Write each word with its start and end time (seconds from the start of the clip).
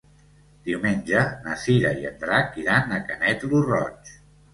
Diumenge 0.67 1.19
na 1.47 1.57
Cira 1.63 1.91
i 2.03 2.07
en 2.11 2.17
Drac 2.23 2.57
iran 2.63 2.97
a 2.97 2.99
Canet 3.11 3.47
lo 3.53 3.61
Roig. 3.67 4.11